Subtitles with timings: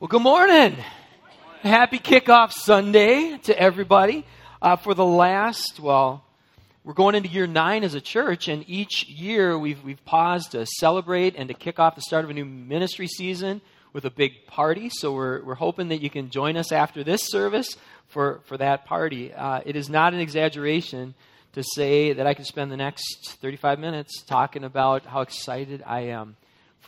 [0.00, 0.78] Well, good morning.
[1.60, 4.24] Happy kickoff Sunday to everybody.
[4.62, 6.24] Uh, for the last, well,
[6.84, 10.64] we're going into year nine as a church, and each year we've, we've paused to
[10.64, 13.60] celebrate and to kick off the start of a new ministry season
[13.92, 14.88] with a big party.
[14.88, 17.76] So we're, we're hoping that you can join us after this service
[18.08, 19.34] for, for that party.
[19.34, 21.12] Uh, it is not an exaggeration
[21.52, 26.04] to say that I could spend the next 35 minutes talking about how excited I
[26.04, 26.36] am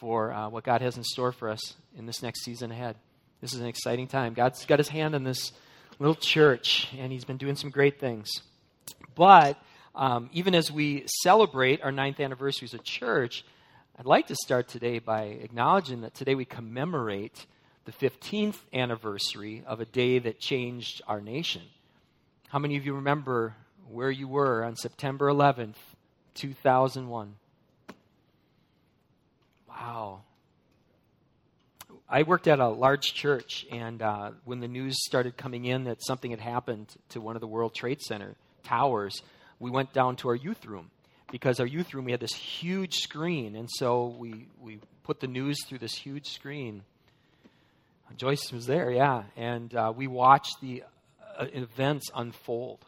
[0.03, 2.97] for uh, what God has in store for us in this next season ahead.
[3.41, 4.35] This is an exciting time.
[4.35, 5.53] God's got his hand on this
[6.01, 8.29] little church, and he's been doing some great things.
[9.15, 9.63] But
[9.95, 13.45] um, even as we celebrate our ninth anniversary as a church,
[13.97, 17.47] I'd like to start today by acknowledging that today we commemorate
[17.85, 21.63] the 15th anniversary of a day that changed our nation.
[22.49, 23.55] How many of you remember
[23.89, 25.77] where you were on September 11th,
[26.35, 27.37] 2001?
[29.83, 30.21] Wow.
[32.09, 36.05] I worked at a large church, and uh, when the news started coming in that
[36.05, 39.23] something had happened to one of the World Trade Center towers,
[39.59, 40.93] we went down to our youth room
[41.33, 45.27] because our youth room we had this huge screen, and so we we put the
[45.27, 46.85] news through this huge screen.
[48.17, 50.85] Joyce was there, yeah, and uh, we watched the
[51.37, 52.85] uh, events unfold.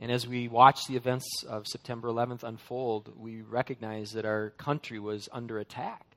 [0.00, 4.98] And as we watched the events of September 11th unfold, we recognized that our country
[4.98, 6.15] was under attack.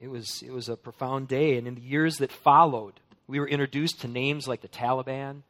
[0.00, 1.56] It was, it was a profound day.
[1.58, 2.94] And in the years that followed,
[3.26, 5.42] we were introduced to names like the Taliban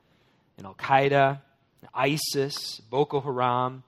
[0.58, 1.40] and Al Qaeda,
[1.94, 3.84] ISIS, Boko Haram.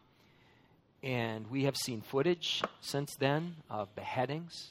[1.02, 4.70] And we have seen footage since then of beheadings.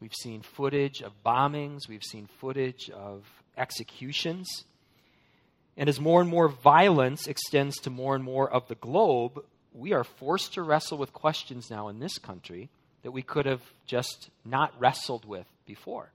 [0.00, 1.88] We've seen footage of bombings.
[1.88, 3.24] We've seen footage of
[3.58, 4.64] executions.
[5.76, 9.44] And as more and more violence extends to more and more of the globe,
[9.74, 12.70] we are forced to wrestle with questions now in this country
[13.02, 16.10] that we could have just not wrestled with before.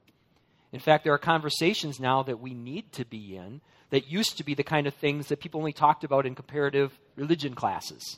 [0.72, 4.44] In fact, there are conversations now that we need to be in that used to
[4.44, 8.18] be the kind of things that people only talked about in comparative religion classes,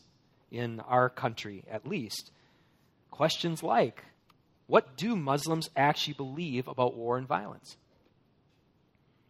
[0.52, 2.32] in our country at least.
[3.11, 4.04] Questions like
[4.67, 7.76] what do Muslims actually believe about war and violence?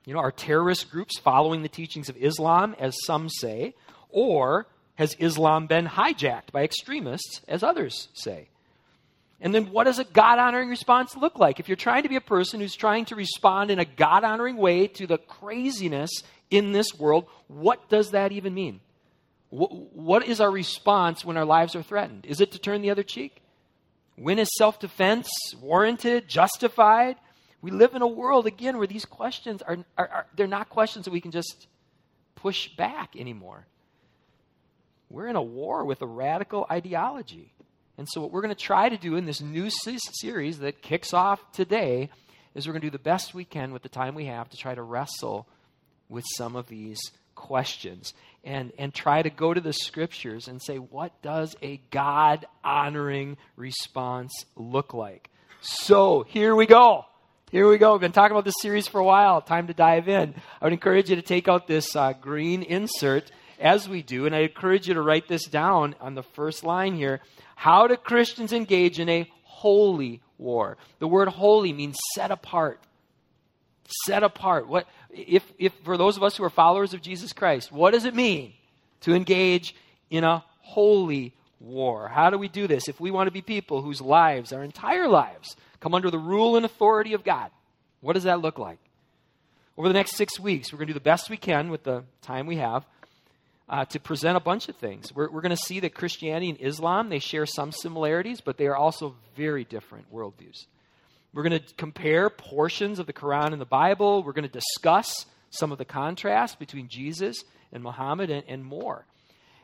[0.06, 3.74] You know, are terrorist groups following the teachings of Islam, as some say,
[4.10, 8.50] or has Islam been hijacked by extremists, as others say?
[9.42, 11.60] And then what does a God honoring response look like?
[11.60, 14.58] If you're trying to be a person who's trying to respond in a God honoring
[14.58, 16.12] way to the craziness
[16.50, 18.82] in this world, what does that even mean?
[19.50, 22.26] What is our response when our lives are threatened?
[22.26, 23.42] Is it to turn the other cheek?
[24.16, 25.30] When is self defense
[25.60, 27.16] warranted, justified?
[27.62, 31.06] We live in a world, again, where these questions are, are, are, they're not questions
[31.06, 31.68] that we can just
[32.36, 33.66] push back anymore.
[35.10, 37.54] We're in a war with a radical ideology.
[38.00, 41.14] And so, what we're going to try to do in this new series that kicks
[41.14, 42.10] off today
[42.56, 44.58] is we're going to do the best we can with the time we have to
[44.58, 45.46] try to wrestle
[46.08, 46.98] with some of these
[47.36, 48.14] questions
[48.46, 53.36] and, and try to go to the scriptures and say, what does a God honoring
[53.58, 55.30] response look like?
[55.60, 57.04] So, here we go.
[57.52, 57.92] Here we go.
[57.92, 59.42] We've been talking about this series for a while.
[59.42, 60.36] Time to dive in.
[60.62, 63.30] I would encourage you to take out this uh, green insert
[63.60, 66.96] as we do, and I encourage you to write this down on the first line
[66.96, 67.20] here.
[67.60, 70.78] How do Christians engage in a holy war?
[71.00, 72.80] The word holy means set apart.
[74.06, 74.70] Set apart.
[74.70, 78.06] What if, if for those of us who are followers of Jesus Christ, what does
[78.06, 78.54] it mean
[79.02, 79.76] to engage
[80.10, 82.08] in a holy war?
[82.08, 85.10] How do we do this if we want to be people whose lives, our entire
[85.10, 87.52] lives, come under the rule and authority of God?
[88.00, 88.80] What does that look like?
[89.78, 92.06] Over the next six weeks, we're going to do the best we can with the
[92.22, 92.86] time we have
[93.70, 95.14] uh, to present a bunch of things.
[95.14, 98.66] We're, we're going to see that Christianity and Islam, they share some similarities, but they
[98.66, 100.66] are also very different worldviews.
[101.34, 104.24] We're going to compare portions of the Quran and the Bible.
[104.24, 109.06] We're going to discuss some of the contrast between Jesus and Muhammad and, and more.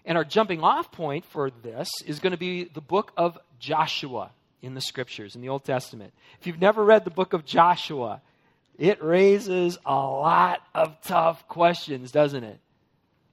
[0.06, 4.30] And our jumping off point for this is going to be the book of Joshua
[4.62, 6.14] in the scriptures, in the Old Testament.
[6.40, 8.22] If you've never read the book of Joshua,
[8.78, 12.60] it raises a lot of tough questions, doesn't it?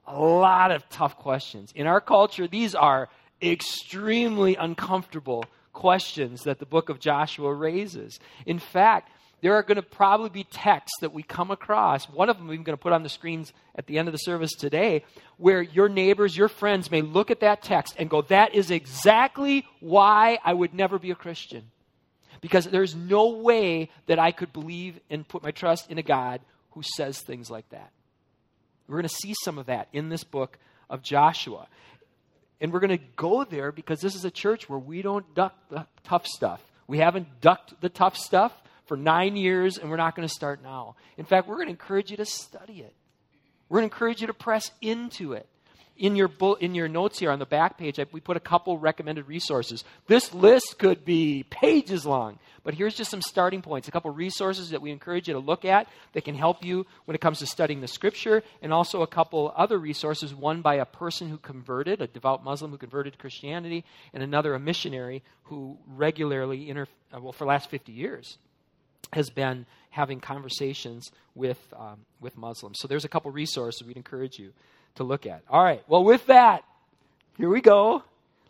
[0.07, 1.73] A lot of tough questions.
[1.75, 3.09] In our culture, these are
[3.41, 8.21] extremely uncomfortable questions that the book of Joshua raises.
[8.47, 9.11] In fact,
[9.43, 12.09] there are going to probably be texts that we come across.
[12.09, 14.19] One of them I'm going to put on the screens at the end of the
[14.19, 15.05] service today,
[15.37, 19.67] where your neighbors, your friends may look at that text and go, That is exactly
[19.81, 21.71] why I would never be a Christian.
[22.41, 26.41] Because there's no way that I could believe and put my trust in a God
[26.71, 27.91] who says things like that.
[28.89, 30.59] We're going to see some of that in this book
[30.91, 31.67] of Joshua.
[32.61, 35.55] And we're going to go there because this is a church where we don't duck
[35.71, 36.63] the tough stuff.
[36.87, 38.53] We haven't ducked the tough stuff
[38.87, 40.97] for nine years, and we're not going to start now.
[41.17, 42.95] In fact, we're going to encourage you to study it.
[43.69, 45.49] We're going to encourage you to press into it.
[45.99, 48.41] In your, bu- in your notes here on the back page, I, we put a
[48.41, 49.85] couple recommended resources.
[50.07, 54.71] This list could be pages long, but here's just some starting points, a couple resources
[54.71, 57.47] that we encourage you to look at that can help you when it comes to
[57.47, 62.01] studying the scripture, and also a couple other resources one by a person who converted,
[62.01, 63.85] a devout Muslim who converted to Christianity,
[64.15, 68.39] and another, a missionary who regularly, inter- uh, well, for the last 50 years,
[69.13, 72.79] has been having conversations with, um, with Muslims.
[72.81, 74.53] So there's a couple resources we'd encourage you
[74.97, 75.43] to look at.
[75.49, 76.65] All right, well, with that,
[77.37, 78.03] here we go.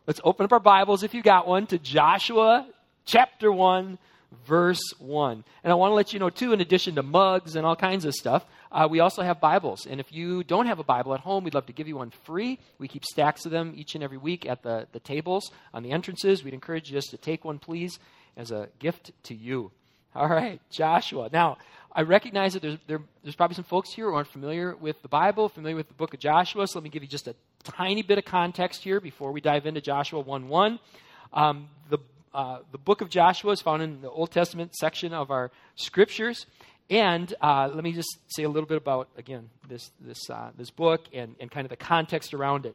[0.06, 2.66] Let's open up our Bibles, if you got one, to Joshua
[3.04, 3.98] chapter 1,
[4.46, 5.44] verse 1.
[5.62, 8.04] And I want to let you know, too, in addition to mugs and all kinds
[8.04, 9.86] of stuff, uh, we also have Bibles.
[9.86, 12.10] And if you don't have a Bible at home, we'd love to give you one
[12.24, 12.58] free.
[12.78, 15.92] We keep stacks of them each and every week at the, the tables on the
[15.92, 16.42] entrances.
[16.42, 17.98] We'd encourage you just to take one, please,
[18.36, 19.70] as a gift to you.
[20.14, 21.30] All right, Joshua.
[21.32, 21.58] Now,
[21.94, 25.08] I recognize that there's, there, there's probably some folks here who aren't familiar with the
[25.08, 27.34] Bible, familiar with the book of Joshua, so let me give you just a
[27.64, 30.78] tiny bit of context here before we dive into Joshua 1 1.
[31.34, 31.98] Um, the,
[32.32, 36.46] uh, the book of Joshua is found in the Old Testament section of our scriptures.
[36.88, 40.70] And uh, let me just say a little bit about, again, this, this, uh, this
[40.70, 42.74] book and, and kind of the context around it.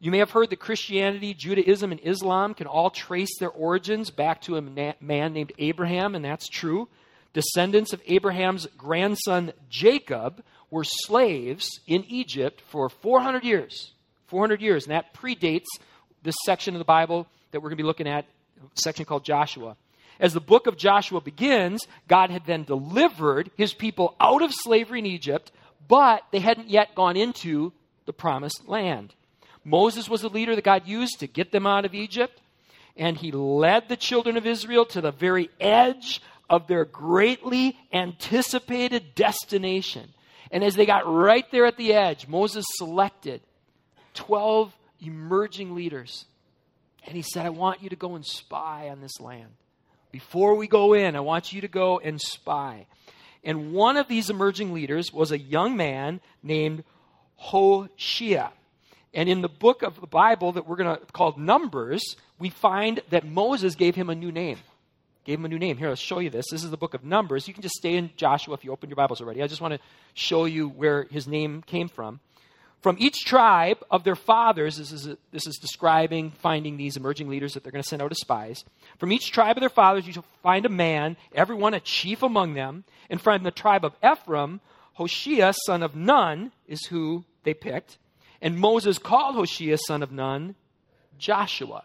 [0.00, 4.40] You may have heard that Christianity, Judaism, and Islam can all trace their origins back
[4.42, 6.88] to a man named Abraham, and that's true
[7.36, 13.92] descendants of Abraham's grandson Jacob were slaves in Egypt for 400 years.
[14.28, 15.66] 400 years, and that predates
[16.22, 18.24] this section of the Bible that we're going to be looking at,
[18.74, 19.76] section called Joshua.
[20.18, 25.00] As the book of Joshua begins, God had then delivered his people out of slavery
[25.00, 25.52] in Egypt,
[25.86, 27.70] but they hadn't yet gone into
[28.06, 29.12] the promised land.
[29.62, 32.40] Moses was the leader that God used to get them out of Egypt,
[32.96, 39.14] and he led the children of Israel to the very edge of their greatly anticipated
[39.14, 40.12] destination.
[40.50, 43.40] And as they got right there at the edge, Moses selected
[44.14, 46.24] 12 emerging leaders.
[47.04, 49.50] And he said, I want you to go and spy on this land.
[50.12, 52.86] Before we go in, I want you to go and spy.
[53.44, 56.84] And one of these emerging leaders was a young man named
[57.36, 58.48] Hoshea.
[59.14, 62.02] And in the book of the Bible that we're going to call Numbers,
[62.38, 64.58] we find that Moses gave him a new name
[65.26, 65.76] gave him a new name.
[65.76, 66.46] Here, I'll show you this.
[66.50, 67.48] This is the book of Numbers.
[67.48, 69.42] You can just stay in Joshua if you open your Bibles already.
[69.42, 69.80] I just want to
[70.14, 72.20] show you where his name came from.
[72.80, 77.28] From each tribe of their fathers, this is, a, this is describing finding these emerging
[77.28, 78.64] leaders that they're going to send out as spies.
[78.98, 82.54] From each tribe of their fathers, you shall find a man, everyone a chief among
[82.54, 82.84] them.
[83.10, 84.60] And from the tribe of Ephraim,
[84.94, 87.98] Hoshea, son of Nun, is who they picked.
[88.40, 90.54] And Moses called Hoshea, son of Nun,
[91.18, 91.82] Joshua.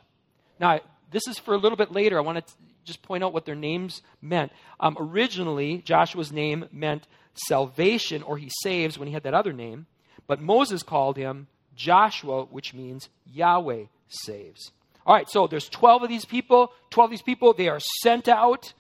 [0.60, 2.20] Now, this is for a little bit later.
[2.20, 2.54] I want to
[2.84, 4.52] just point out what their names meant.
[4.80, 9.86] Um, originally, Joshua's name meant salvation, or he saves when he had that other name.
[10.28, 14.72] But Moses called him Joshua, which means Yahweh saves.
[15.06, 16.72] All right, so there's 12 of these people.
[16.92, 18.74] 12 of these people, they are sent out,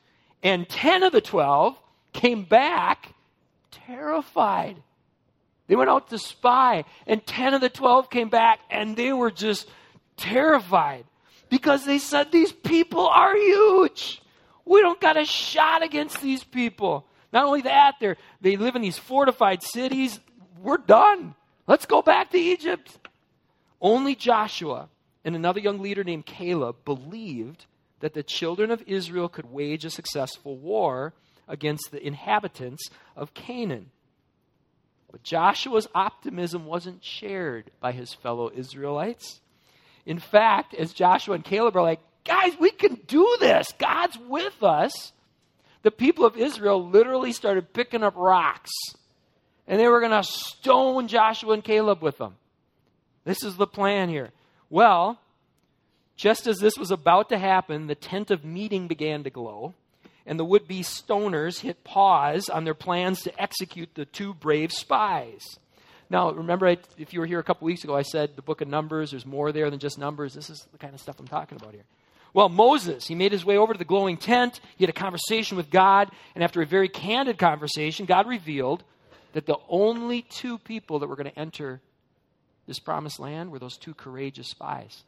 [0.44, 1.78] and 10 of the 12
[2.14, 3.14] came back
[3.72, 4.78] terrified.
[5.68, 9.32] They went out to spy, and 10 of the 12 came back, and they were
[9.32, 9.68] just
[10.18, 11.06] terrified
[11.52, 14.22] because they said these people are huge.
[14.66, 17.06] We don't got a shot against these people.
[17.32, 20.20] Not only that, they they live in these fortified cities.
[20.60, 21.36] We're done.
[21.68, 22.98] Let's go back to Egypt.
[23.80, 24.90] Only Joshua
[25.24, 27.66] and another young leader named Caleb believed
[28.00, 31.14] that the children of Israel could wage a successful war
[31.48, 33.92] against the inhabitants of Canaan.
[35.12, 39.41] But Joshua's optimism wasn't shared by his fellow Israelites.
[40.06, 43.68] In fact, as Joshua and Caleb are like, guys, we can do this.
[43.78, 45.12] God's with us.
[45.84, 48.72] The people of Israel literally started picking up rocks
[49.68, 52.36] and they were going to stone Joshua and Caleb with them.
[53.24, 54.32] This is the plan here.
[54.70, 55.20] Well,
[56.16, 59.74] just as this was about to happen, the tent of meeting began to glow,
[60.26, 64.72] and the would be stoners hit pause on their plans to execute the two brave
[64.72, 65.42] spies.
[66.12, 68.60] Now, remember, I, if you were here a couple weeks ago, I said the book
[68.60, 70.34] of Numbers, there's more there than just Numbers.
[70.34, 71.86] This is the kind of stuff I'm talking about here.
[72.34, 74.60] Well, Moses, he made his way over to the glowing tent.
[74.76, 78.84] He had a conversation with God, and after a very candid conversation, God revealed
[79.32, 81.80] that the only two people that were going to enter
[82.68, 85.04] this promised land were those two courageous spies.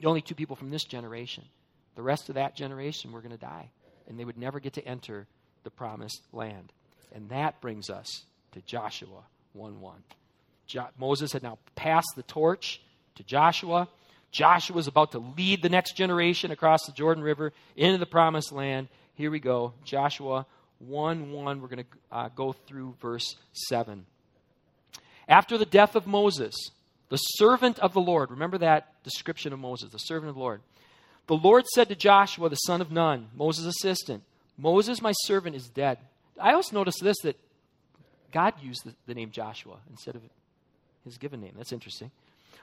[0.00, 1.44] The only two people from this generation.
[1.96, 3.68] The rest of that generation were going to die,
[4.08, 5.26] and they would never get to enter
[5.64, 6.72] the promised land.
[7.14, 9.24] And that brings us to Joshua
[9.54, 9.94] 1 1.
[10.66, 12.80] Jo- Moses had now passed the torch
[13.14, 13.88] to Joshua.
[14.30, 18.52] Joshua is about to lead the next generation across the Jordan River into the promised
[18.52, 18.88] land.
[19.14, 19.72] Here we go.
[19.84, 20.46] Joshua
[20.80, 21.60] 1 1.
[21.60, 23.36] We're going to uh, go through verse
[23.68, 24.04] 7.
[25.28, 26.54] After the death of Moses,
[27.08, 30.60] the servant of the Lord, remember that description of Moses, the servant of the Lord.
[31.26, 34.24] The Lord said to Joshua, the son of Nun, Moses' assistant,
[34.58, 35.98] Moses, my servant, is dead.
[36.40, 37.38] I also noticed this that
[38.34, 40.22] God used the, the name Joshua instead of
[41.04, 41.54] his given name.
[41.56, 42.10] That's interesting.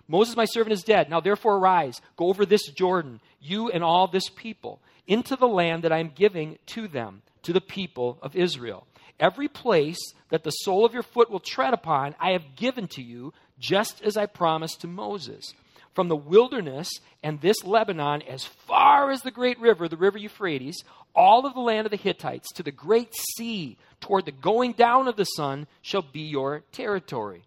[0.08, 1.10] Moses, my servant, is dead.
[1.10, 5.84] Now therefore arise, go over this Jordan, you and all this people, into the land
[5.84, 8.86] that I am giving to them, to the people of Israel.
[9.20, 10.00] Every place
[10.30, 14.01] that the sole of your foot will tread upon, I have given to you, just
[14.01, 15.54] as I promised to Moses.
[15.94, 16.90] From the wilderness
[17.22, 20.84] and this Lebanon, as far as the great river, the river Euphrates,
[21.14, 25.08] all of the land of the Hittites, to the great sea, toward the going down
[25.08, 27.44] of the sun, shall be your territory.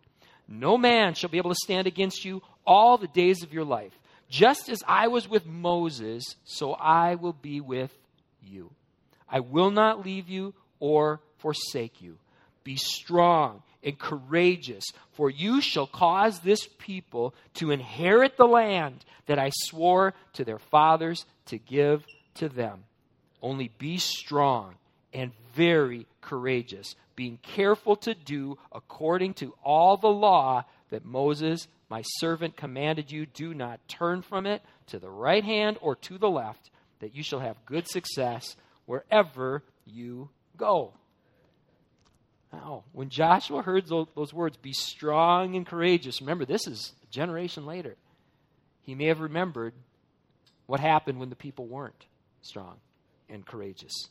[0.46, 3.92] No man shall be able to stand against you all the days of your life.
[4.28, 7.92] Just as I was with Moses, so I will be with
[8.42, 8.70] you.
[9.28, 12.18] I will not leave you or forsake you.
[12.62, 19.38] Be strong and courageous, for you shall cause this people to inherit the land that
[19.38, 22.04] I swore to their fathers to give
[22.36, 22.84] to them.
[23.42, 24.74] Only be strong
[25.12, 32.02] and very courageous, being careful to do according to all the law that Moses, my
[32.18, 33.26] servant, commanded you.
[33.26, 37.22] Do not turn from it to the right hand or to the left, that you
[37.22, 40.92] shall have good success wherever you go.
[42.54, 47.66] Now, when Joshua heard those, words, be strong and courageous, remember, this is a generation
[47.66, 47.96] later.
[48.82, 49.74] He may have remembered
[50.66, 52.06] what happened when the people weren't
[52.42, 52.76] strong
[53.28, 54.08] and courageous.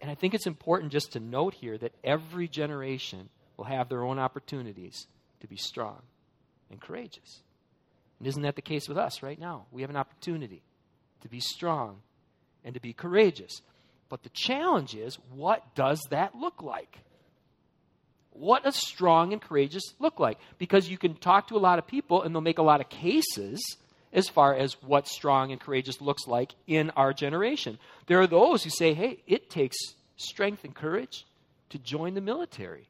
[0.00, 4.02] And I think it's important just to note here that every generation will have their
[4.02, 5.06] own opportunities
[5.40, 6.02] to be strong
[6.70, 7.42] and courageous.
[8.18, 9.66] And isn't that the case with us right now?
[9.70, 10.62] We have an opportunity
[11.20, 12.00] to be strong
[12.64, 13.62] and to be courageous.
[14.08, 16.98] But the challenge is what does that look like?
[18.32, 20.38] What does strong and courageous look like?
[20.58, 22.88] Because you can talk to a lot of people and they'll make a lot of
[22.88, 23.76] cases
[24.12, 27.78] as far as what strong and courageous looks like in our generation.
[28.06, 29.76] There are those who say, hey, it takes
[30.16, 31.26] strength and courage
[31.70, 32.88] to join the military.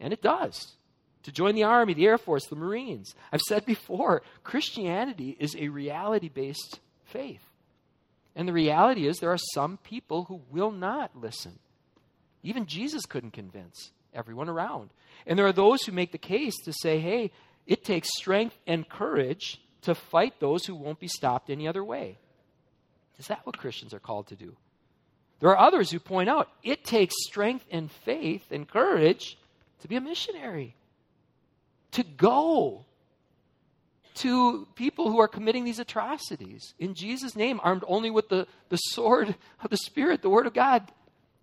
[0.00, 0.72] And it does.
[1.24, 3.14] To join the Army, the Air Force, the Marines.
[3.32, 7.42] I've said before, Christianity is a reality based faith.
[8.34, 11.58] And the reality is, there are some people who will not listen.
[12.42, 14.90] Even Jesus couldn't convince everyone around.
[15.26, 17.30] And there are those who make the case to say, hey,
[17.66, 22.18] it takes strength and courage to fight those who won't be stopped any other way.
[23.18, 24.56] Is that what Christians are called to do?
[25.40, 29.36] There are others who point out it takes strength and faith and courage
[29.80, 30.76] to be a missionary,
[31.92, 32.84] to go
[34.14, 38.76] to people who are committing these atrocities in Jesus' name, armed only with the, the
[38.76, 40.90] sword of the Spirit, the Word of God.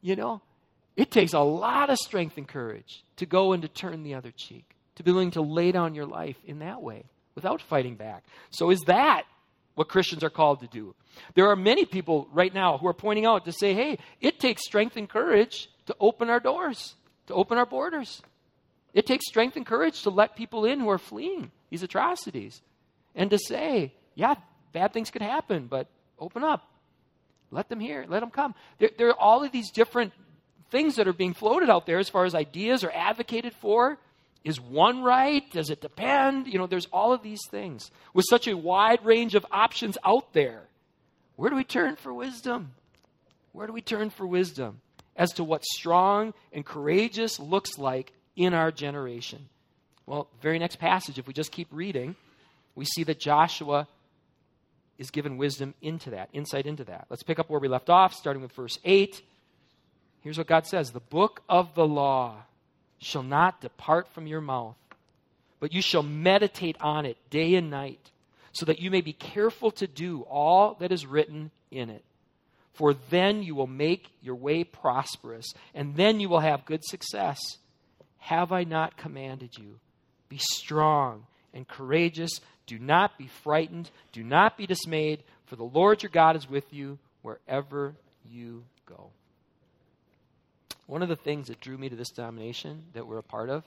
[0.01, 0.41] You know,
[0.99, 4.31] it takes a lot of strength and courage to go and to turn the other
[4.31, 8.25] cheek, to be willing to lay down your life in that way without fighting back.
[8.49, 9.23] So, is that
[9.75, 10.93] what Christians are called to do?
[11.35, 14.65] There are many people right now who are pointing out to say, hey, it takes
[14.65, 16.95] strength and courage to open our doors,
[17.27, 18.21] to open our borders.
[18.93, 22.61] It takes strength and courage to let people in who are fleeing these atrocities
[23.15, 24.35] and to say, yeah,
[24.73, 25.87] bad things could happen, but
[26.19, 26.69] open up.
[27.51, 28.05] Let them hear.
[28.05, 28.53] Let them come.
[28.79, 30.11] There, there, are all of these different
[30.69, 33.97] things that are being floated out there as far as ideas are advocated for.
[34.43, 35.49] Is one right?
[35.51, 36.47] Does it depend?
[36.47, 37.91] You know, there's all of these things.
[38.13, 40.63] With such a wide range of options out there,
[41.35, 42.71] where do we turn for wisdom?
[43.51, 44.79] Where do we turn for wisdom
[45.15, 49.49] as to what strong and courageous looks like in our generation?
[50.05, 52.15] Well, very next passage, if we just keep reading,
[52.75, 53.87] we see that Joshua
[54.97, 57.07] is given wisdom into that, insight into that.
[57.09, 59.21] Let's pick up where we left off, starting with verse 8.
[60.21, 62.43] Here's what God says The book of the law
[62.99, 64.75] shall not depart from your mouth,
[65.59, 68.11] but you shall meditate on it day and night,
[68.51, 72.03] so that you may be careful to do all that is written in it.
[72.73, 77.39] For then you will make your way prosperous, and then you will have good success.
[78.19, 79.79] Have I not commanded you?
[80.29, 82.39] Be strong and courageous.
[82.67, 83.89] Do not be frightened.
[84.11, 87.95] Do not be dismayed, for the Lord your God is with you wherever
[88.29, 89.09] you go.
[90.89, 93.63] One of the things that drew me to this denomination that we're a part of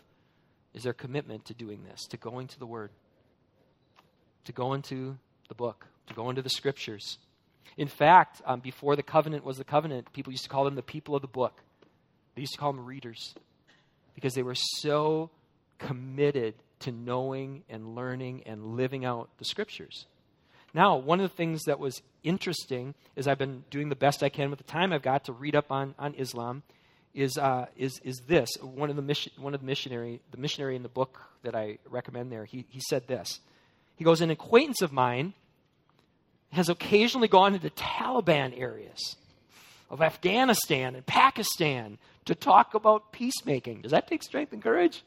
[0.74, 2.90] is their commitment to doing this, to going to the Word,
[4.46, 5.16] to go into
[5.48, 7.18] the book, to go into the Scriptures.
[7.76, 10.82] In fact, um, before the covenant was the covenant, people used to call them the
[10.82, 11.62] people of the book.
[12.34, 13.36] They used to call them readers
[14.16, 15.30] because they were so
[15.78, 20.06] committed to knowing and learning and living out the Scriptures.
[20.74, 24.28] Now, one of the things that was interesting is I've been doing the best I
[24.28, 26.64] can with the time I've got to read up on, on Islam
[27.14, 28.48] is, uh, is, is this.
[28.60, 31.78] One of, the mission, one of the missionary, the missionary in the book that I
[31.88, 33.40] recommend there, he, he said this.
[33.96, 35.34] He goes, An acquaintance of mine
[36.52, 39.16] has occasionally gone into Taliban areas
[39.90, 43.82] of Afghanistan and Pakistan to talk about peacemaking.
[43.82, 45.02] Does that take strength and courage?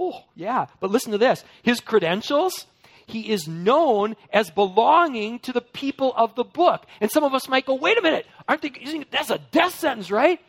[0.00, 0.66] Oh, yeah.
[0.80, 2.66] But listen to this his credentials,
[3.06, 6.86] he is known as belonging to the people of the book.
[7.00, 8.72] And some of us might go, wait a minute, aren't they
[9.10, 10.40] that's a death sentence, right?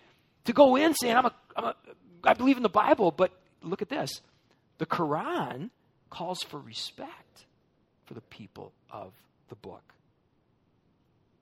[0.48, 1.76] To go in saying, I'm a, I'm a
[2.24, 4.22] I believe in the Bible, but look at this.
[4.78, 5.70] The Quran
[6.10, 7.46] calls for respect
[8.06, 9.12] for the people of
[9.50, 9.84] the book.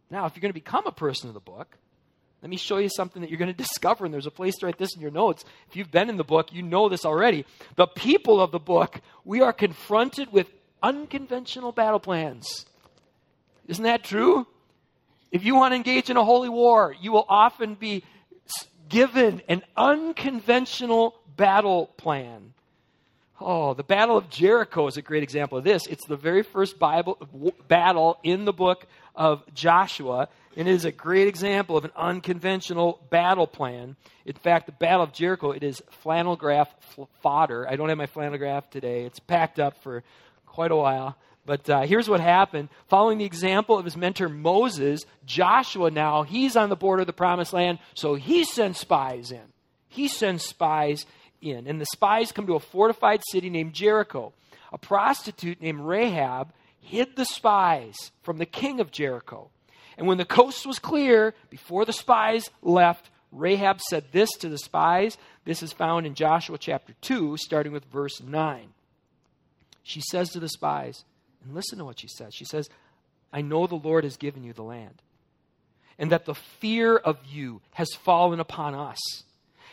[0.10, 1.78] Now, if you're going to become a person of the book,
[2.42, 4.66] let me show you something that you're going to discover, and there's a place to
[4.66, 5.44] write this in your notes.
[5.70, 7.46] If you've been in the book, you know this already.
[7.76, 12.66] The people of the book, we are confronted with unconventional battle plans.
[13.68, 14.46] Isn't that true?
[15.32, 18.04] If you want to engage in a holy war, you will often be
[18.90, 22.54] given an unconventional battle plan.
[23.40, 25.88] Oh, the Battle of Jericho is a great example of this.
[25.88, 27.18] It's the very first Bible
[27.68, 33.02] battle in the book of Joshua, and it is a great example of an unconventional
[33.10, 33.98] battle plan.
[34.26, 36.74] In fact, the Battle of Jericho, it is flannel graph
[37.22, 37.68] fodder.
[37.68, 39.04] I don't have my flannel graph today.
[39.04, 40.04] It's packed up for
[40.46, 41.18] quite a while.
[41.46, 42.70] But uh, here's what happened.
[42.88, 47.14] Following the example of his mentor Moses, Joshua now, he's on the border of the
[47.14, 49.54] promised land, so he sends spies in.
[49.88, 51.06] He sends spies
[51.42, 51.68] in.
[51.68, 54.34] And the spies come to a fortified city named Jericho.
[54.74, 59.50] A prostitute named Rahab hid the spies from the king of Jericho.
[59.98, 64.58] And when the coast was clear, before the spies left, Rahab said this to the
[64.58, 65.18] spies.
[65.46, 68.70] This is found in Joshua chapter 2, starting with verse 9.
[69.84, 71.06] She says to the spies,
[71.46, 72.34] and listen to what she says.
[72.34, 72.70] She says,
[73.32, 75.02] I know the Lord has given you the land,
[75.98, 79.24] and that the fear of you has fallen upon us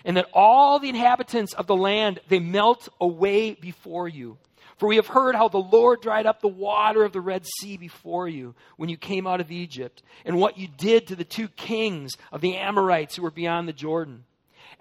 [0.05, 4.39] and that all the inhabitants of the land they melt away before you.
[4.79, 7.77] For we have heard how the Lord dried up the water of the Red Sea
[7.77, 11.49] before you when you came out of Egypt, and what you did to the two
[11.49, 14.25] kings of the Amorites who were beyond the Jordan.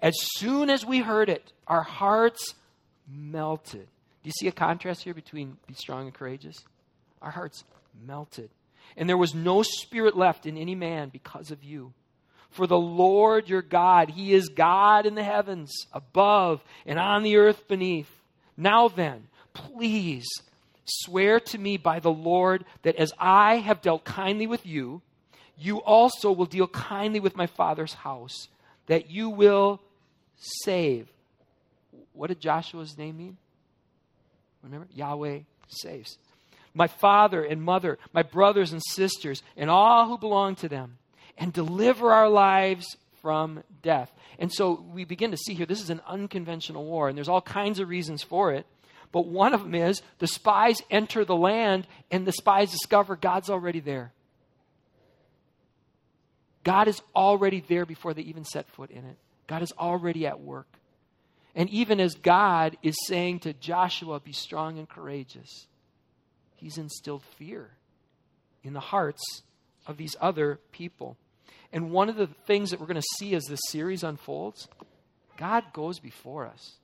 [0.00, 2.54] As soon as we heard it, our hearts
[3.08, 3.86] melted.
[4.22, 6.64] Do you see a contrast here between be strong and courageous?
[7.22, 7.64] Our hearts
[8.06, 8.50] melted.
[8.96, 11.92] And there was no spirit left in any man because of you.
[12.50, 17.36] For the Lord your God, He is God in the heavens above and on the
[17.36, 18.10] earth beneath.
[18.56, 20.26] Now then, please
[20.84, 25.00] swear to me by the Lord that as I have dealt kindly with you,
[25.56, 28.48] you also will deal kindly with my father's house,
[28.86, 29.80] that you will
[30.36, 31.08] save.
[32.12, 33.36] What did Joshua's name mean?
[34.62, 34.88] Remember?
[34.94, 36.18] Yahweh saves.
[36.74, 40.98] My father and mother, my brothers and sisters, and all who belong to them
[41.36, 44.10] and deliver our lives from death.
[44.38, 47.42] And so we begin to see here this is an unconventional war, and there's all
[47.42, 48.66] kinds of reasons for it.
[49.12, 53.50] But one of them is the spies enter the land, and the spies discover God's
[53.50, 54.12] already there.
[56.64, 59.16] God is already there before they even set foot in it.
[59.46, 60.68] God is already at work.
[61.54, 65.66] And even as God is saying to Joshua, be strong and courageous,
[66.62, 67.70] he's instilled fear
[68.62, 69.42] in the hearts
[69.86, 71.16] of these other people.
[71.72, 74.68] And one of the things that we're going to see as this series unfolds,
[75.36, 76.76] God goes before us.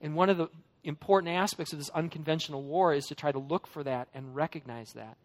[0.00, 0.48] And one of the
[0.84, 4.92] important aspects of this unconventional war is to try to look for that and recognize
[4.94, 5.16] that.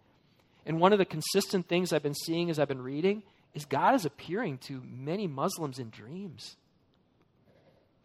[0.65, 3.21] And one of the consistent things I've been seeing as I've been reading
[3.53, 6.57] is God is appearing to many Muslims in dreams.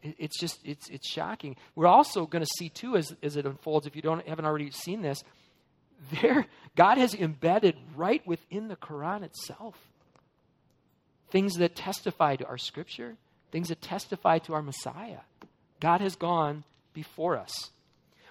[0.03, 1.57] It's just, it's, it's shocking.
[1.75, 4.71] We're also going to see, too, as, as it unfolds, if you don't, haven't already
[4.71, 5.23] seen this,
[6.23, 9.77] there, God has embedded right within the Quran itself
[11.31, 13.17] things that testify to our scripture,
[13.53, 15.21] things that testify to our Messiah.
[15.81, 17.71] God has gone before us.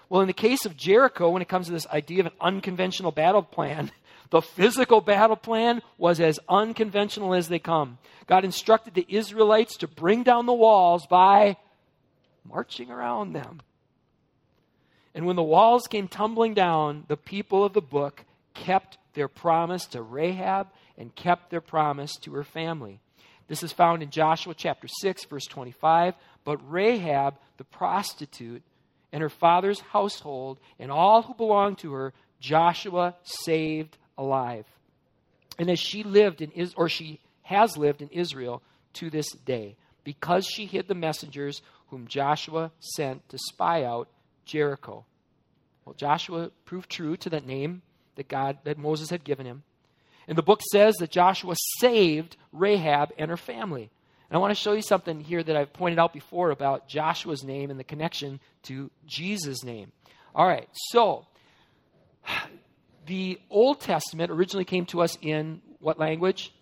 [0.10, 3.12] Well, in the case of Jericho, when it comes to this idea of an unconventional
[3.12, 3.92] battle plan,
[4.32, 8.00] the physical battle plan was as unconventional as they come.
[8.28, 11.58] God instructed the Israelites to bring down the walls by
[12.44, 13.62] marching around them.
[15.14, 19.86] And when the walls came tumbling down, the people of the book kept their promise
[19.88, 20.68] to Rahab
[20.98, 23.00] and kept their promise to her family.
[23.48, 26.14] This is found in Joshua chapter 6, verse 25.
[26.46, 28.62] But Rahab, the prostitute,
[29.12, 34.66] and her father's household, and all who belonged to her, Joshua saved alive.
[35.58, 38.62] And as she lived in Is- or she has lived in Israel
[38.94, 44.08] to this day, because she hid the messengers whom Joshua sent to spy out
[44.46, 45.06] Jericho.
[45.86, 47.82] Well, Joshua proved true to that name
[48.16, 49.64] that God that Moses had given him.
[50.28, 53.90] And the book says that Joshua saved Rahab and her family.
[54.30, 57.44] And I want to show you something here that I've pointed out before about Joshua's
[57.44, 59.92] name and the connection to Jesus' name.
[60.36, 61.26] All right, so
[63.08, 66.54] the Old Testament originally came to us in what language?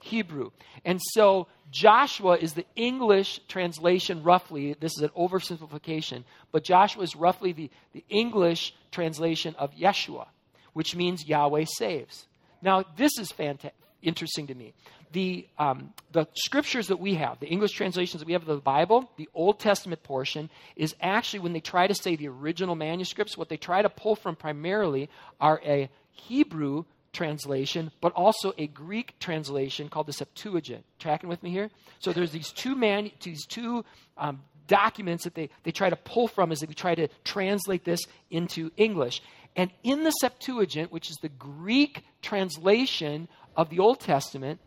[0.00, 0.50] Hebrew.
[0.84, 4.74] And so Joshua is the English translation, roughly.
[4.78, 10.26] This is an oversimplification, but Joshua is roughly the, the English translation of Yeshua,
[10.74, 12.26] which means Yahweh saves.
[12.62, 14.74] Now, this is fantastic, interesting to me.
[15.12, 18.56] The, um, the scriptures that we have, the English translations that we have of the
[18.56, 23.36] Bible, the Old Testament portion, is actually when they try to say the original manuscripts,
[23.36, 25.08] what they try to pull from primarily
[25.40, 30.84] are a Hebrew translation, but also a Greek translation called the Septuagint.
[30.98, 31.70] Tracking with me here?
[31.98, 33.84] So there's these two man, these two
[34.18, 38.00] um, documents that they, they try to pull from as they try to translate this
[38.30, 39.22] into English.
[39.56, 44.60] And in the Septuagint, which is the Greek translation of the Old Testament,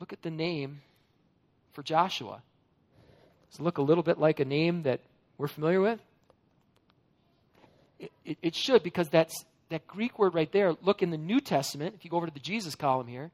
[0.00, 0.80] look at the name
[1.72, 2.42] for Joshua.
[3.50, 5.00] Does it look a little bit like a name that
[5.38, 6.00] we're familiar with?
[7.98, 10.74] It, it, it should, because that's that Greek word right there.
[10.82, 13.30] Look in the New Testament, if you go over to the Jesus column here,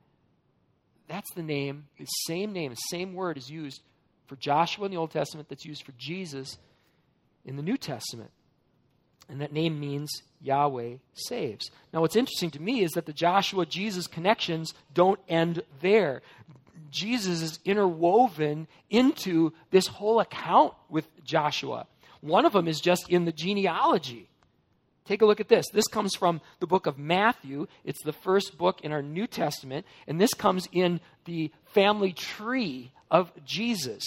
[1.09, 3.81] that's the name, the same name, the same word is used
[4.27, 6.59] for Joshua in the Old Testament that's used for Jesus
[7.45, 8.31] in the New Testament.
[9.29, 11.71] And that name means Yahweh saves.
[11.93, 16.23] Now, what's interesting to me is that the Joshua Jesus connections don't end there.
[16.97, 21.87] Jesus is interwoven into this whole account with Joshua.
[22.23, 24.31] One of them is just in the genealogy.
[25.05, 25.67] Take a look at this.
[25.73, 27.67] This comes from the book of Matthew.
[27.85, 32.93] It's the first book in our New Testament, and this comes in the family tree
[33.11, 34.03] of Jesus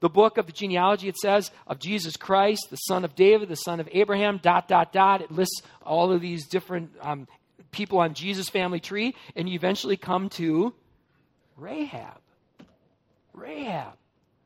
[0.00, 3.54] the book of the genealogy, it says, of Jesus Christ, the son of David, the
[3.54, 5.20] son of Abraham, dot, dot, dot.
[5.20, 7.28] It lists all of these different um,
[7.70, 10.74] people on Jesus' family tree, and you eventually come to
[11.60, 12.20] Rahab.
[13.34, 13.92] Rahab.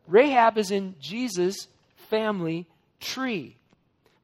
[0.06, 1.68] Rahab is in Jesus'
[2.10, 2.66] family
[3.00, 3.56] tree.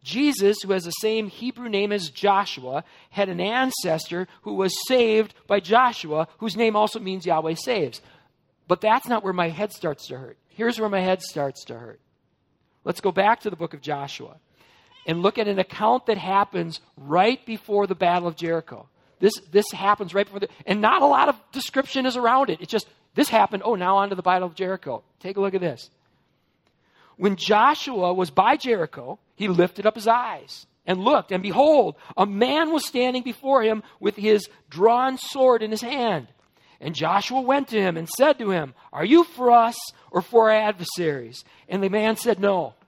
[0.03, 5.35] Jesus, who has the same Hebrew name as Joshua, had an ancestor who was saved
[5.46, 8.00] by Joshua, whose name also means Yahweh saves.
[8.66, 10.38] But that's not where my head starts to hurt.
[10.48, 12.00] Here's where my head starts to hurt.
[12.85, 14.37] Let's go back to the book of Joshua
[15.07, 18.88] and look at an account that happens right before the Battle of Jericho.
[19.21, 22.61] This, this happens right before the, and not a lot of description is around it.
[22.61, 25.03] It's just, this happened, oh, now on to the Battle of Jericho.
[25.21, 25.91] Take a look at this.
[27.17, 32.25] When Joshua was by Jericho, he lifted up his eyes and looked, and behold, a
[32.25, 36.29] man was standing before him with his drawn sword in his hand.
[36.81, 39.77] And Joshua went to him and said to him, Are you for us
[40.11, 41.45] or for our adversaries?
[41.69, 42.75] And the man said, No.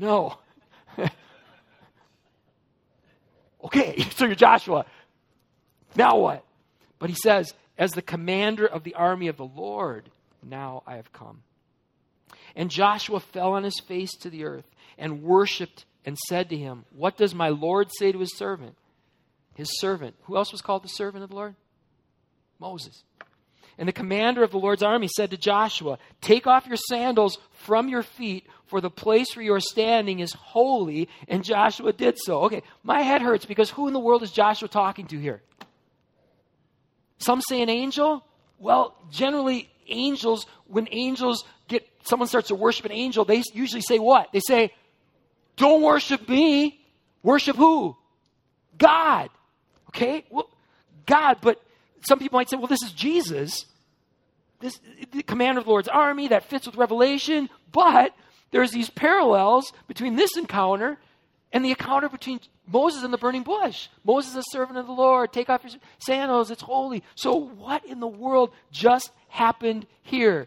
[0.00, 0.38] No.
[3.64, 4.86] Okay, so you're Joshua.
[5.96, 6.44] Now what?
[6.98, 10.10] But he says, As the commander of the army of the Lord,
[10.42, 11.42] now I have come.
[12.56, 14.66] And Joshua fell on his face to the earth
[14.96, 18.76] and worshiped and said to him, What does my Lord say to his servant?
[19.54, 20.14] His servant.
[20.24, 21.54] Who else was called the servant of the Lord?
[22.58, 23.02] Moses.
[23.78, 27.88] And the commander of the Lord's army said to Joshua, Take off your sandals from
[27.88, 31.08] your feet, for the place where you are standing is holy.
[31.28, 32.42] And Joshua did so.
[32.42, 35.40] Okay, my head hurts because who in the world is Joshua talking to here?
[37.18, 38.24] Some say an angel.
[38.58, 44.00] Well, generally, angels, when angels get, someone starts to worship an angel, they usually say
[44.00, 44.32] what?
[44.32, 44.72] They say,
[45.56, 46.80] Don't worship me.
[47.22, 47.96] Worship who?
[48.76, 49.30] God.
[49.90, 50.24] Okay?
[50.30, 50.48] Well,
[51.06, 51.60] God, but
[52.02, 53.66] some people might say, well, this is Jesus,
[54.60, 54.80] this
[55.12, 58.12] the commander of the Lord's army that fits with Revelation, but
[58.50, 60.98] there's these parallels between this encounter
[61.52, 63.88] and the encounter between Moses and the burning bush.
[64.04, 67.02] Moses, a servant of the Lord, take off your sandals, it's holy.
[67.14, 70.46] So, what in the world just happened here?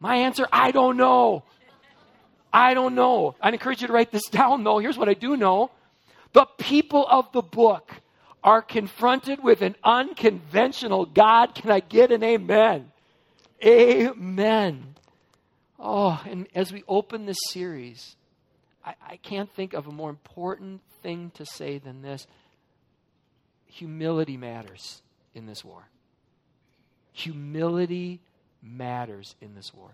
[0.00, 1.44] My answer I don't know.
[2.52, 3.34] I don't know.
[3.40, 4.78] I'd encourage you to write this down, though.
[4.78, 5.70] Here's what I do know
[6.32, 7.90] the people of the book
[8.42, 11.54] are confronted with an unconventional God.
[11.54, 12.90] Can I get an amen?
[13.64, 14.94] Amen.
[15.78, 18.16] Oh, and as we open this series,
[18.84, 22.26] I, I can't think of a more important thing to say than this
[23.66, 25.02] humility matters
[25.34, 25.88] in this war.
[27.12, 28.20] Humility
[28.62, 29.90] matters in this war.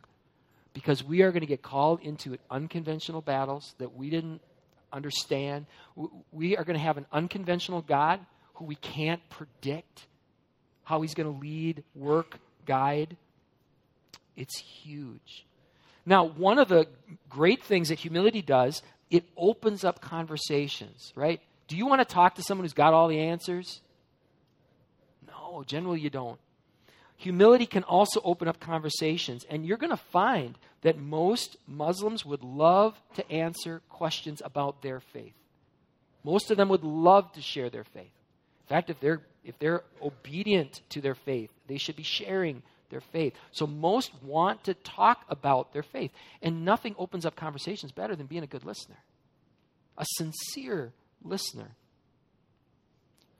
[0.72, 4.40] Because we are going to get called into unconventional battles that we didn't
[4.92, 5.66] understand.
[6.32, 8.20] We are going to have an unconventional God
[8.54, 10.06] who we can't predict
[10.84, 13.16] how he's going to lead, work, guide.
[14.36, 15.46] It's huge.
[16.06, 16.86] Now, one of the
[17.30, 21.40] great things that humility does, it opens up conversations, right?
[21.68, 23.80] Do you want to talk to someone who's got all the answers?
[25.26, 26.38] No, generally you don't.
[27.16, 32.42] Humility can also open up conversations, and you're going to find that most Muslims would
[32.42, 35.32] love to answer questions about their faith.
[36.22, 38.10] Most of them would love to share their faith.
[38.64, 43.00] In fact, if they're, if they're obedient to their faith, they should be sharing their
[43.00, 43.34] faith.
[43.52, 46.10] So most want to talk about their faith.
[46.40, 48.98] And nothing opens up conversations better than being a good listener,
[49.98, 51.72] a sincere listener.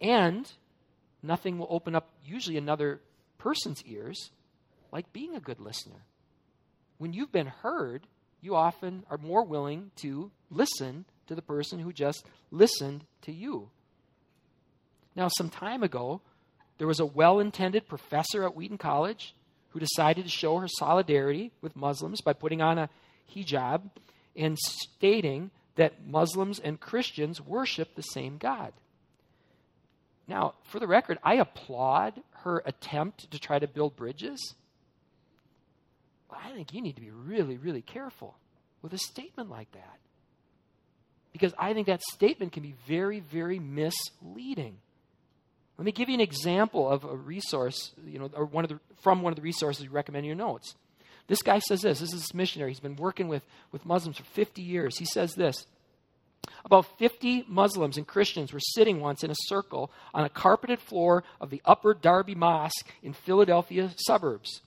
[0.01, 0.51] And
[1.23, 3.01] nothing will open up usually another
[3.39, 4.31] person's ears
[4.93, 6.05] like being a good listener.
[6.99, 8.07] When you've been heard,
[8.41, 13.71] you often are more willing to listen to the person who just listened to you.
[15.17, 16.21] Now, some time ago,
[16.79, 19.35] there was a well intended professor at Wheaton College
[19.71, 22.89] who decided to show her solidarity with Muslims by putting on a
[23.35, 23.83] hijab
[24.37, 28.73] and stating that Muslims and Christians worship the same God.
[30.27, 34.55] Now, for the record, I applaud her attempt to try to build bridges.
[36.29, 38.37] But I think you need to be really, really careful
[38.81, 39.99] with a statement like that.
[41.33, 44.77] Because I think that statement can be very, very misleading.
[45.77, 48.79] Let me give you an example of a resource, you know, or one of the,
[49.03, 50.75] from one of the resources you recommend in your notes.
[51.27, 52.01] This guy says this.
[52.01, 52.71] This is this missionary.
[52.71, 54.99] He's been working with, with Muslims for 50 years.
[54.99, 55.67] He says this
[56.65, 61.25] about 50 Muslims and Christians were sitting once in a circle on a carpeted floor
[61.41, 64.61] of the Upper Darby Mosque in Philadelphia suburbs.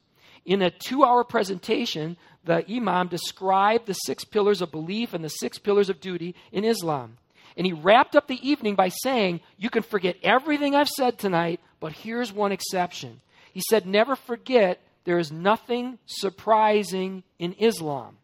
[0.46, 5.30] In a two hour presentation, the Imam described the six pillars of belief and the
[5.30, 7.18] six pillars of duty in Islam.
[7.58, 11.60] And he wrapped up the evening by saying, You can forget everything I've said tonight,
[11.80, 13.20] but here's one exception.
[13.52, 18.18] He said, Never forget there is nothing surprising in Islam.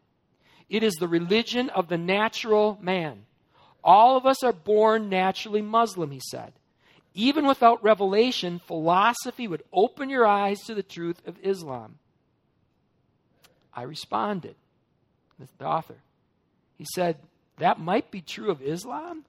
[0.70, 3.26] It is the religion of the natural man.
[3.84, 6.54] All of us are born naturally Muslim, he said.
[7.16, 12.00] Even without revelation, philosophy would open your eyes to the truth of Islam.
[13.74, 14.56] I responded,
[15.58, 15.98] the author.
[16.78, 17.18] He said,
[17.58, 19.26] That might be true of Islam.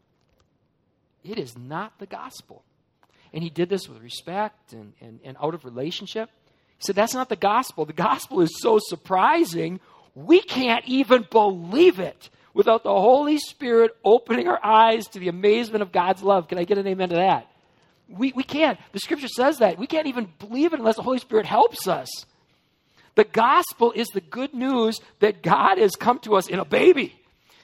[1.22, 2.62] It is not the gospel.
[3.32, 6.30] And he did this with respect and, and, and out of relationship.
[6.78, 7.84] He said, That's not the gospel.
[7.84, 9.80] The gospel is so surprising,
[10.14, 15.82] we can't even believe it without the Holy Spirit opening our eyes to the amazement
[15.82, 16.48] of God's love.
[16.48, 17.50] Can I get an amen to that?
[18.08, 18.78] We, we can't.
[18.92, 19.78] The scripture says that.
[19.78, 22.08] We can't even believe it unless the Holy Spirit helps us.
[23.16, 27.14] The gospel is the good news that God has come to us in a baby,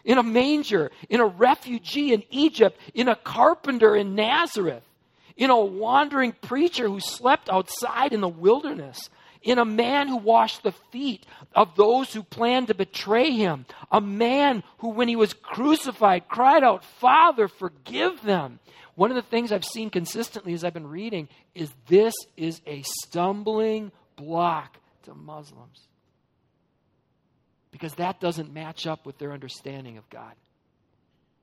[0.04, 4.84] in a manger, in a refugee in Egypt, in a carpenter in Nazareth,
[5.36, 9.08] in a wandering preacher who slept outside in the wilderness,
[9.42, 14.00] in a man who washed the feet of those who planned to betray him, a
[14.00, 18.58] man who, when he was crucified, cried out, Father, forgive them.
[18.96, 22.82] One of the things I've seen consistently as I've been reading is this is a
[22.82, 25.80] stumbling block to Muslims.
[27.80, 30.34] Because that doesn't match up with their understanding of God.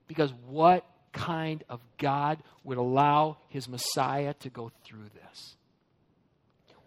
[0.06, 5.56] Because what kind of God would allow his Messiah to go through this?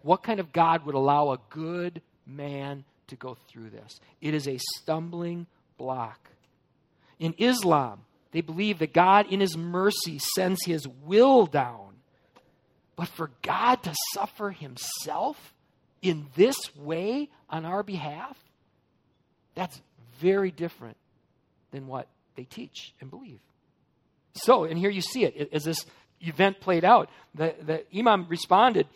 [0.00, 4.00] What kind of God would allow a good man to go through this?
[4.22, 6.30] It is a stumbling block.
[7.18, 11.96] In Islam, they believe that God, in his mercy, sends his will down.
[12.96, 15.52] But for God to suffer himself
[16.00, 18.38] in this way on our behalf,
[19.54, 19.80] that's
[20.20, 20.96] very different
[21.70, 23.40] than what they teach and believe.
[24.34, 25.84] So, and here you see it as this
[26.20, 27.10] event played out.
[27.34, 28.86] The, the Imam responded,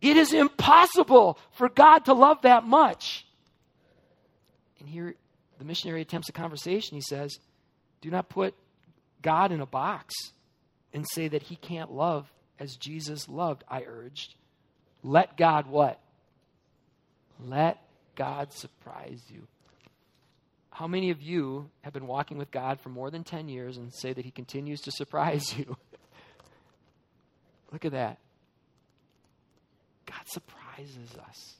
[0.00, 3.26] it is impossible for God to love that much.
[4.78, 5.14] And here
[5.58, 6.96] the missionary attempts a conversation.
[6.96, 7.38] He says,
[8.00, 8.54] Do not put
[9.22, 10.14] God in a box
[10.92, 14.34] and say that he can't love as Jesus loved, I urged.
[15.02, 16.00] Let God what?
[17.40, 17.78] Let
[18.16, 19.46] God surprise you.
[20.78, 23.92] How many of you have been walking with God for more than 10 years and
[23.92, 25.76] say that he continues to surprise you?
[27.72, 28.18] Look at that.
[30.06, 31.54] God surprises us.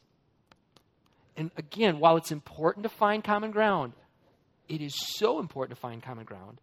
[1.37, 3.95] And again, while it's important to find common ground,
[4.69, 6.61] it is so important to find common ground.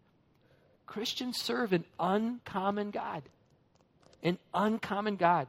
[0.85, 3.23] Christians serve an uncommon God.
[4.23, 5.47] An uncommon God.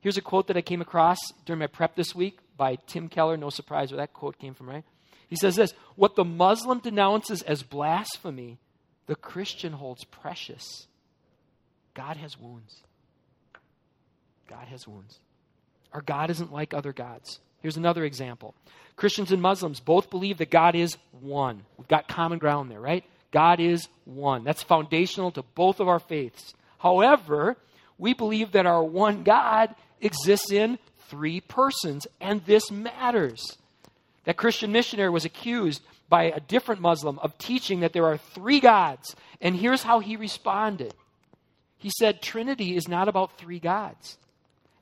[0.00, 3.36] Here's a quote that I came across during my prep this week by Tim Keller.
[3.36, 4.84] No surprise where that quote came from, right?
[5.28, 8.58] He says this What the Muslim denounces as blasphemy,
[9.06, 10.86] the Christian holds precious.
[11.94, 12.82] God has wounds.
[14.48, 15.18] God has wounds.
[15.92, 17.40] Our God isn't like other gods.
[17.60, 18.54] Here's another example
[18.96, 21.62] Christians and Muslims both believe that God is one.
[21.76, 23.04] We've got common ground there, right?
[23.32, 24.44] God is one.
[24.44, 26.54] That's foundational to both of our faiths.
[26.78, 27.56] However,
[27.98, 33.58] we believe that our one God exists in three persons, and this matters.
[34.26, 38.60] That Christian missionary was accused by a different Muslim of teaching that there are three
[38.60, 40.94] gods, and here's how he responded.
[41.78, 44.18] He said, Trinity is not about three gods.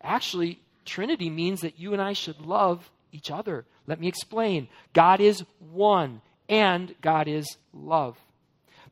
[0.03, 3.65] Actually, Trinity means that you and I should love each other.
[3.87, 4.69] Let me explain.
[4.93, 8.19] God is one, and God is love.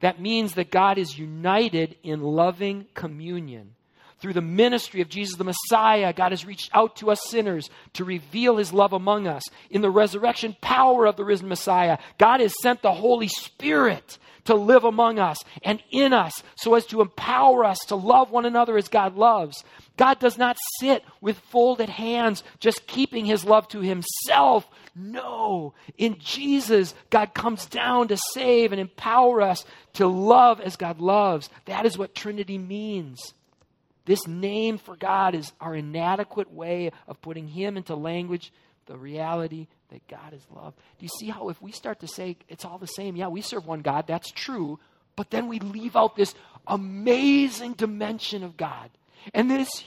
[0.01, 3.75] That means that God is united in loving communion.
[4.22, 8.04] Through the ministry of Jesus the Messiah, God has reached out to us sinners to
[8.04, 9.42] reveal his love among us.
[9.68, 14.54] In the resurrection power of the risen Messiah, God has sent the Holy Spirit to
[14.54, 18.76] live among us and in us so as to empower us to love one another
[18.76, 19.64] as God loves.
[19.96, 24.68] God does not sit with folded hands, just keeping his love to himself.
[24.94, 25.74] No.
[25.98, 31.50] In Jesus, God comes down to save and empower us to love as God loves.
[31.64, 33.35] That is what Trinity means.
[34.05, 38.53] This name for God is our inadequate way of putting Him into language,
[38.87, 40.75] the reality that God is love.
[40.99, 43.43] Do you see how if we start to say it's all the same, yeah, we
[43.43, 44.79] serve one God, that's true,
[45.15, 46.35] but then we leave out this
[46.67, 48.91] amazing dimension of God.
[49.35, 49.85] And this,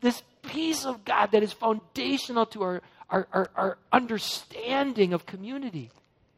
[0.00, 5.90] this piece of God that is foundational to our, our, our, our understanding of community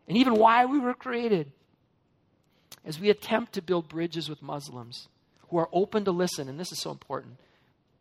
[0.06, 1.52] and even why we were created.
[2.84, 5.08] As we attempt to build bridges with Muslims,
[5.50, 7.36] who are open to listen, and this is so important,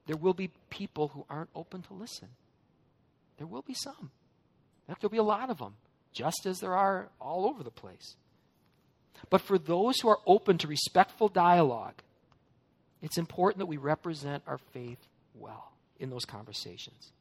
[0.06, 2.30] there will be people who aren't open to listen.
[3.38, 4.12] There will be some.
[4.88, 5.76] There'll be a lot of them,
[6.14, 8.16] just as there are all over the place.
[9.30, 11.96] But for those who are open to respectful dialogue,
[13.02, 15.00] it's important that we represent our faith
[15.36, 17.12] well in those conversations.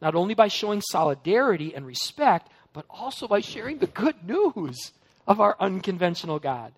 [0.00, 4.92] Not only by showing solidarity and respect, but also by sharing the good news
[5.26, 6.72] of our unconventional God.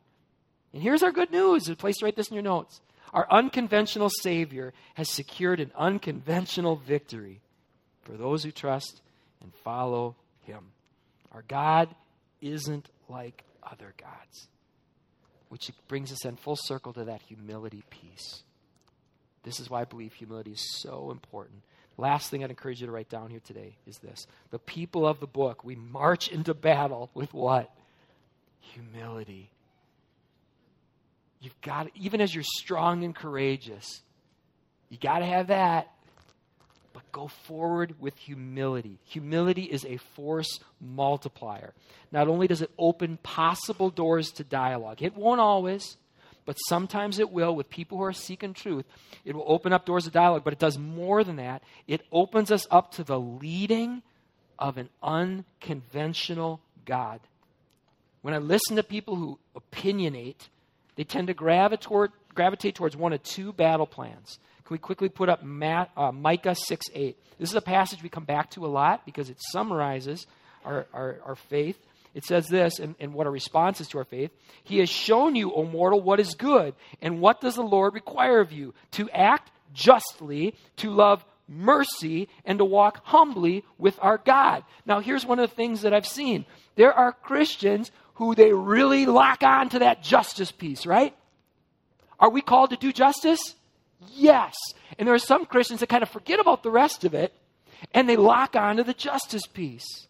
[0.73, 1.71] And here's our good news.
[1.77, 2.81] Please write this in your notes.
[3.13, 7.41] Our unconventional Savior has secured an unconventional victory
[8.03, 9.03] for those who trust
[9.43, 10.73] and follow Him.
[11.33, 11.95] Our God
[12.41, 14.49] isn't like other gods,
[15.51, 18.43] which brings us in full circle to that humility piece.
[19.43, 21.63] This is why I believe humility is so important.
[21.99, 25.21] Last thing I'd encourage you to write down here today is this the people of
[25.21, 27.71] the book, we march into battle with what?
[28.61, 29.51] Humility.
[31.43, 34.01] You've got, even as you're strong and courageous,
[34.89, 35.89] you got to have that.
[36.93, 38.99] But go forward with humility.
[39.07, 41.73] Humility is a force multiplier.
[42.13, 45.97] Not only does it open possible doors to dialogue, it won't always,
[46.45, 48.85] but sometimes it will with people who are seeking truth.
[49.25, 51.63] It will open up doors of dialogue, but it does more than that.
[51.89, 54.03] It opens us up to the leading
[54.59, 57.21] of an unconventional God.
[58.21, 60.49] When I listen to people who opinionate,
[60.97, 64.39] they tend to gravitate, towards one of two battle plans.
[64.65, 67.17] Can we quickly put up uh, Micah 6 8?
[67.39, 70.27] This is a passage we come back to a lot because it summarizes
[70.65, 71.79] our, our, our faith.
[72.15, 74.31] It says this, and, and what our response is to our faith
[74.65, 76.75] He has shown you, O mortal, what is good.
[77.01, 78.75] And what does the Lord require of you?
[78.93, 84.65] To act justly, to love mercy, and to walk humbly with our God.
[84.87, 87.91] Now, here's one of the things that I've seen there are Christians
[88.23, 91.13] who they really lock on to that justice piece, right?
[92.21, 93.57] Are we called to do justice?
[94.13, 94.55] Yes.
[94.97, 97.33] And there are some Christians that kind of forget about the rest of it
[97.93, 100.07] and they lock on to the justice piece.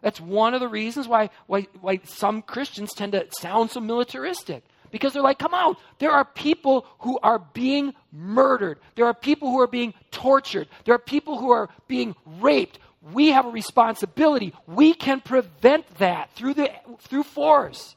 [0.00, 4.64] That's one of the reasons why, why, why some Christians tend to sound so militaristic.
[4.90, 8.80] Because they're like, come on, there are people who are being murdered.
[8.96, 10.66] There are people who are being tortured.
[10.84, 14.54] There are people who are being raped we have a responsibility.
[14.66, 17.96] We can prevent that through, the, through force.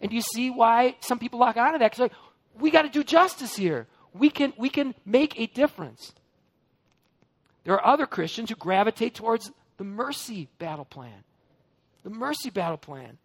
[0.00, 1.90] And you see why some people lock onto that?
[1.90, 2.12] Because like,
[2.58, 3.86] we got to do justice here.
[4.14, 6.12] We can, we can make a difference.
[7.64, 11.24] There are other Christians who gravitate towards the mercy battle plan.
[12.04, 13.18] The mercy battle plan.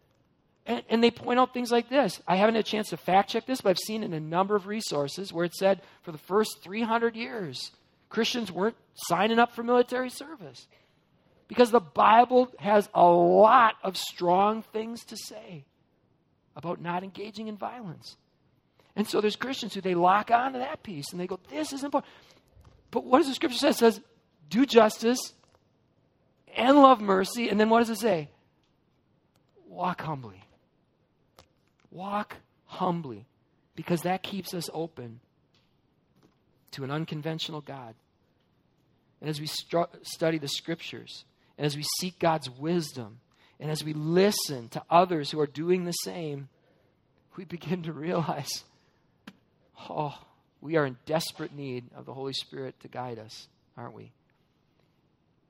[0.65, 2.21] And, and, they point out things like this.
[2.25, 4.55] I haven't had a chance to fact check this, but I've seen in a number
[4.55, 7.71] of resources where it said for the first 300 years,
[8.07, 10.67] Christians weren't signing up for military service.
[11.53, 15.65] Because the Bible has a lot of strong things to say
[16.55, 18.17] about not engaging in violence.
[18.95, 21.83] And so there's Christians who they lock onto that piece and they go, This is
[21.83, 22.11] important.
[22.89, 23.69] But what does the scripture say?
[23.69, 24.01] It says,
[24.49, 25.33] do justice
[26.55, 27.49] and love mercy.
[27.49, 28.29] And then what does it say?
[29.67, 30.43] Walk humbly.
[31.91, 33.25] Walk humbly.
[33.75, 35.19] Because that keeps us open
[36.71, 37.93] to an unconventional God.
[39.21, 41.25] And as we study the scriptures,
[41.57, 43.19] and as we seek God's wisdom,
[43.59, 46.49] and as we listen to others who are doing the same,
[47.35, 48.63] we begin to realize,
[49.89, 50.17] oh,
[50.61, 53.47] we are in desperate need of the Holy Spirit to guide us,
[53.77, 54.11] aren't we?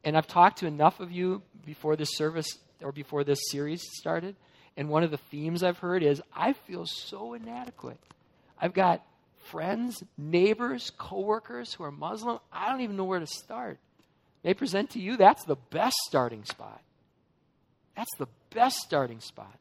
[0.03, 4.35] And I've talked to enough of you before this service or before this series started,
[4.75, 7.99] and one of the themes I've heard is I feel so inadequate.
[8.59, 9.05] I've got
[9.45, 12.39] friends, neighbors, coworkers who are Muslim.
[12.51, 13.77] I don't even know where to start.
[14.43, 16.81] They present to you, that's the best starting spot.
[17.95, 19.57] That's the best starting spot.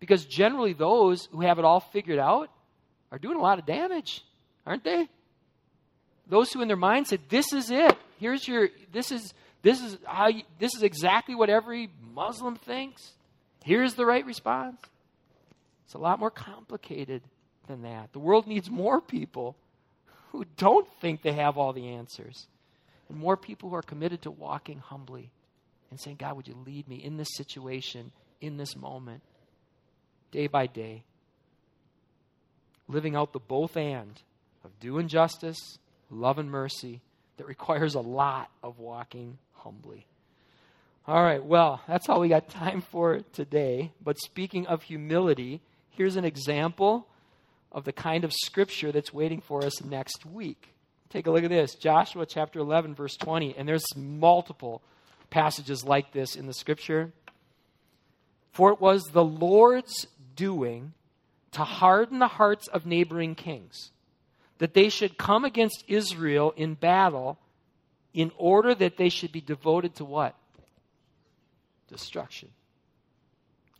[0.00, 2.50] Because generally, those who have it all figured out
[3.10, 4.24] are doing a lot of damage,
[4.66, 5.08] aren't they?
[6.26, 7.96] Those who in their mind said, This is it.
[8.18, 13.12] Here's your, this is, this is how you, this is exactly what every Muslim thinks.
[13.64, 14.80] Here's the right response.
[15.84, 17.22] It's a lot more complicated
[17.68, 18.12] than that.
[18.12, 19.56] The world needs more people
[20.32, 22.46] who don't think they have all the answers,
[23.08, 25.30] and more people who are committed to walking humbly
[25.90, 29.22] and saying, God, would you lead me in this situation, in this moment,
[30.32, 31.04] day by day?
[32.88, 34.20] Living out the both and
[34.64, 35.78] of doing justice,
[36.10, 37.00] love, and mercy
[37.36, 40.06] that requires a lot of walking humbly.
[41.06, 43.92] All right, well, that's all we got time for today.
[44.02, 47.06] But speaking of humility, here's an example
[47.70, 50.74] of the kind of scripture that's waiting for us next week.
[51.10, 53.56] Take a look at this Joshua chapter 11, verse 20.
[53.56, 54.82] And there's multiple
[55.30, 57.12] passages like this in the scripture.
[58.52, 60.92] For it was the Lord's doing
[61.52, 63.90] to harden the hearts of neighboring kings,
[64.58, 67.38] that they should come against Israel in battle
[68.12, 70.34] in order that they should be devoted to what?
[71.88, 72.48] Destruction.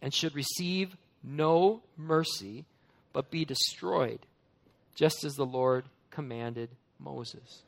[0.01, 2.64] And should receive no mercy
[3.12, 4.20] but be destroyed,
[4.95, 7.63] just as the Lord commanded Moses.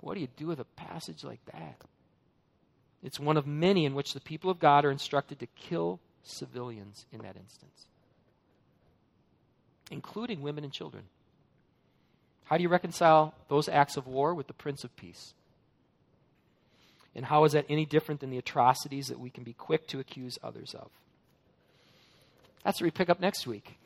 [0.00, 1.76] What do you do with a passage like that?
[3.02, 7.06] It's one of many in which the people of God are instructed to kill civilians
[7.12, 7.86] in that instance,
[9.90, 11.04] including women and children.
[12.44, 15.34] How do you reconcile those acts of war with the Prince of Peace?
[17.14, 20.00] And how is that any different than the atrocities that we can be quick to
[20.00, 20.90] accuse others of?
[22.64, 23.78] That's what we pick up next week.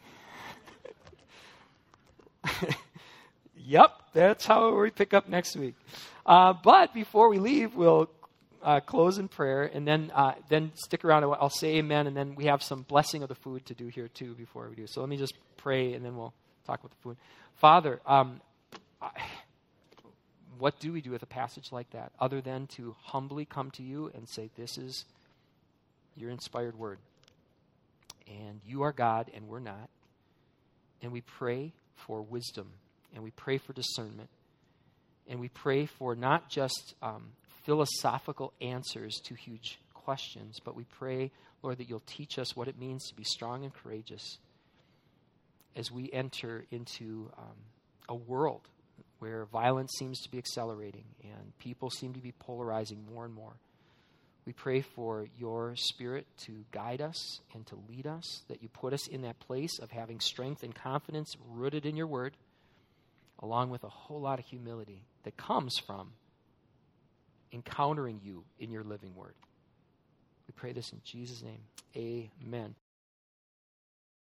[3.57, 5.74] yep, that's how we pick up next week.
[6.24, 8.11] Uh, but before we leave, we'll
[8.62, 11.24] uh, close in prayer, and then uh, then stick around.
[11.24, 14.09] I'll say amen, and then we have some blessing of the food to do here
[14.09, 14.86] too before we do.
[14.86, 16.34] So let me just pray, and then we'll
[16.66, 17.16] talk about the food.
[17.57, 18.41] Father, um,
[19.01, 19.11] I,
[20.59, 23.82] what do we do with a passage like that other than to humbly come to
[23.82, 25.05] you and say, "This is
[26.16, 26.99] your inspired word."
[28.28, 29.89] and you are God and we're not.
[31.03, 31.72] And we pray
[32.07, 32.70] for wisdom
[33.14, 34.28] and we pray for discernment
[35.28, 37.32] and we pray for not just um,
[37.64, 41.30] philosophical answers to huge questions, but we pray,
[41.62, 44.38] Lord, that you'll teach us what it means to be strong and courageous
[45.76, 47.57] as we enter into um,
[48.09, 48.62] a world
[49.18, 53.53] where violence seems to be accelerating and people seem to be polarizing more and more.
[54.49, 58.94] We pray for your spirit to guide us and to lead us, that you put
[58.94, 62.34] us in that place of having strength and confidence rooted in your word,
[63.40, 66.12] along with a whole lot of humility that comes from
[67.53, 69.34] encountering you in your living word.
[70.46, 71.61] We pray this in Jesus' name.
[71.94, 72.74] Amen.